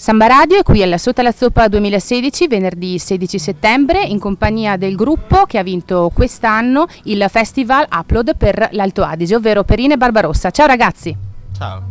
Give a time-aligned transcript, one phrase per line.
[0.00, 4.94] Samba Radio è qui alla Sotto la Zoppa 2016, venerdì 16 settembre, in compagnia del
[4.94, 10.52] gruppo che ha vinto quest'anno il festival Upload per l'Alto Adige, ovvero Perine Barbarossa.
[10.52, 11.16] Ciao ragazzi!
[11.52, 11.82] Ciao!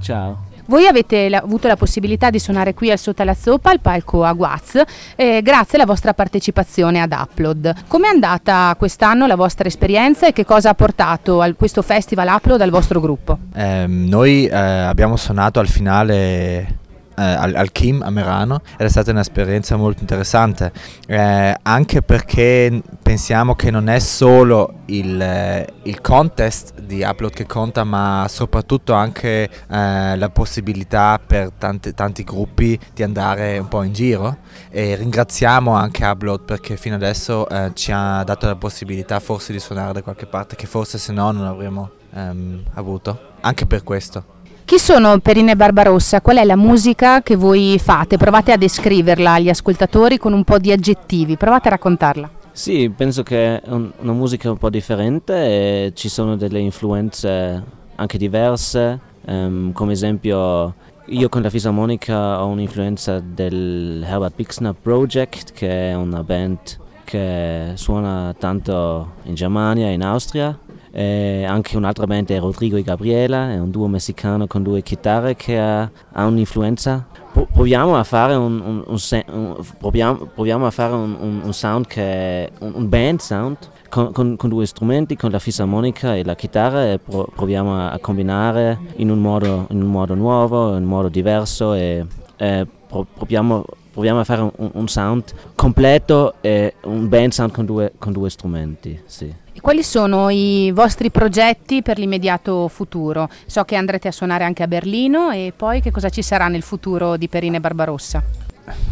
[0.00, 0.46] Ciao!
[0.66, 4.24] Voi avete la, avuto la possibilità di suonare qui al Sotto la Zoppa, al palco
[4.24, 4.82] Aguaz,
[5.14, 7.84] eh, grazie alla vostra partecipazione ad Upload.
[7.86, 12.60] Com'è andata quest'anno la vostra esperienza e che cosa ha portato a questo festival Upload
[12.62, 13.38] al vostro gruppo?
[13.54, 16.82] Eh, noi eh, abbiamo suonato al finale
[17.16, 20.72] eh, al, al, Kim a Merano ed è stata un'esperienza molto interessante,
[21.06, 27.46] eh, anche perché pensiamo che non è solo il, eh, il, contest di upload che
[27.46, 33.82] conta, ma soprattutto anche eh, la possibilità per tanti, tanti gruppi di andare un po'
[33.82, 34.38] in giro
[34.70, 39.60] e ringraziamo anche Upload perché fino adesso eh, ci ha dato la possibilità forse di
[39.60, 44.32] suonare da qualche parte che forse se no non avremmo ehm, avuto, anche per questo.
[44.74, 46.20] Chi sono Perine Barbarossa?
[46.20, 48.16] Qual è la musica che voi fate?
[48.16, 52.28] Provate a descriverla agli ascoltatori con un po' di aggettivi, provate a raccontarla.
[52.50, 57.62] Sì, penso che è un, una musica un po' differente e ci sono delle influenze
[57.94, 65.52] anche diverse, um, come esempio io con la fisarmonica ho un'influenza del Herbert Pixner Project
[65.52, 66.58] che è una band
[67.04, 70.58] che suona tanto in Germania e in Austria
[70.96, 75.34] eh, anche un'altra band è Rodrigo e Gabriela, è un duo messicano con due chitarre
[75.34, 77.04] che ha, ha un'influenza.
[77.32, 82.50] Pro- proviamo a fare un, un, un, proviamo, proviamo a fare un, sound che è
[82.60, 83.56] un, band sound
[83.88, 87.90] con, con, con, due strumenti, con la fisarmonica e la chitarra e pro- proviamo a,
[87.90, 92.06] a combinare in un, modo, in un, modo, nuovo, in un modo diverso e,
[92.36, 95.22] e pro- proviamo proviamo a fare un, un, sound
[95.54, 99.00] completo e un band sound con due, con due strumenti.
[99.06, 99.32] Sì.
[99.60, 103.30] Quali sono i vostri progetti per l'immediato futuro?
[103.46, 106.62] So che andrete a suonare anche a Berlino e poi che cosa ci sarà nel
[106.62, 108.22] futuro di Perine Barbarossa?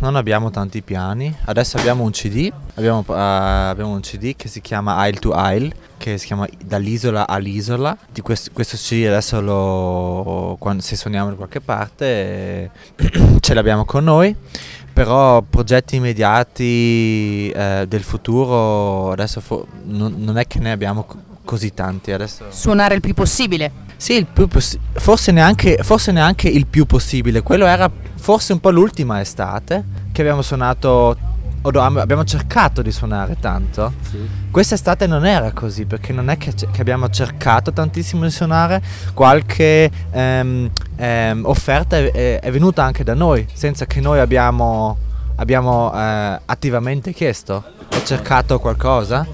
[0.00, 4.60] Non abbiamo tanti piani, adesso abbiamo un CD, abbiamo, uh, abbiamo un CD che si
[4.60, 7.96] chiama Isle to Isle, che si chiama Dall'isola all'isola.
[8.10, 12.70] Di questo, questo CD adesso lo, quando, se suoniamo da qualche parte
[13.40, 14.34] ce l'abbiamo con noi
[14.92, 21.06] però progetti immediati eh, del futuro adesso fo- non, non, è che ne abbiamo
[21.44, 22.44] così tanti adesso.
[22.50, 23.88] Suonare il più possibile?
[23.96, 28.60] Sì, il più possi- forse, neanche, forse neanche il più possibile, quello era forse un
[28.60, 31.16] po' l'ultima estate che abbiamo suonato
[31.62, 33.92] abbiamo cercato di suonare tanto.
[34.08, 34.18] Sì.
[34.50, 38.82] Questa estate non era così perché non è che, che abbiamo cercato tantissimo di suonare,
[39.12, 44.96] qualche ehm, ehm, offerta è, è, venuta anche da noi, senza che noi abbiamo,
[45.36, 49.26] abbiamo eh, attivamente chiesto e cercato qualcosa.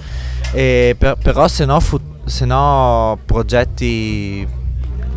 [0.51, 4.47] Per, però se no, fu, se no progetti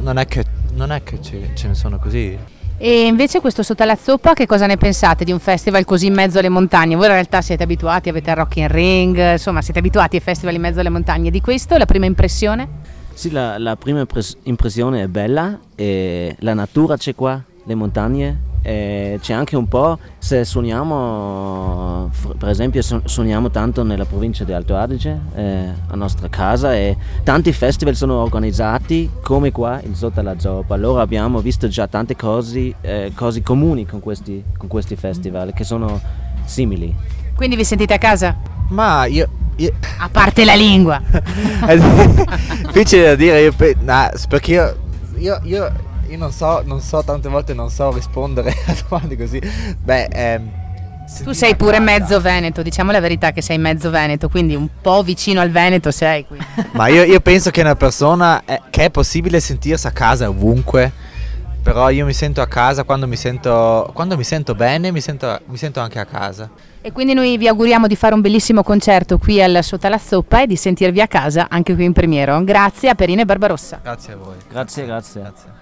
[0.02, 0.44] non è che,
[0.74, 2.38] non è che ce, ce ne sono così.
[2.82, 6.14] E invece questo sotto la zoppa, che cosa ne pensate di un festival così in
[6.14, 6.96] mezzo alle montagne?
[6.96, 10.56] Voi in realtà siete abituati, avete il Rock in Ring, insomma siete abituati ai festival
[10.56, 11.30] in mezzo alle montagne.
[11.30, 12.79] Di questo la prima impressione?
[13.20, 14.06] Sì, la, la prima
[14.44, 20.00] impressione è bella, e la natura c'è qua, le montagne, e c'è anche un po',
[20.18, 26.74] se suoniamo, per esempio suoniamo tanto nella provincia di Alto Adige, eh, a nostra casa,
[26.74, 31.88] e tanti festival sono organizzati come qua in Sotto la Zoppa, allora abbiamo visto già
[31.88, 36.00] tante cose, eh, cose comuni con questi, con questi festival che sono
[36.46, 36.96] simili.
[37.36, 38.38] Quindi vi sentite a casa?
[38.70, 39.28] Ma io,
[39.60, 39.72] io...
[39.98, 41.02] A parte la lingua.
[41.66, 41.78] è
[42.66, 44.78] difficile da dire, io, nah, perché io,
[45.18, 49.40] io, io io non so, non so, tante volte non so rispondere a domande così.
[49.80, 50.52] Beh, ehm,
[51.24, 51.84] tu sei pure casa.
[51.84, 55.92] mezzo veneto, diciamo la verità che sei mezzo veneto, quindi un po' vicino al Veneto
[55.92, 56.38] sei qui.
[56.74, 60.92] Ma io, io penso che una persona, è, che è possibile sentirsi a casa ovunque,
[61.70, 65.40] però io mi sento a casa quando mi sento, quando mi sento bene, mi sento,
[65.46, 66.50] mi sento anche a casa.
[66.82, 70.42] E quindi noi vi auguriamo di fare un bellissimo concerto qui al Sotto la Zoppa
[70.42, 72.44] e di sentirvi a casa anche qui in Primiero.
[72.44, 73.82] Grazie a Perine Barbarossa.
[73.84, 74.38] Grazie a voi.
[74.50, 75.22] Grazie, grazie.
[75.22, 75.59] grazie.